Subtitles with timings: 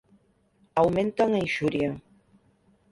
[0.83, 1.91] Aumentan a inxuria.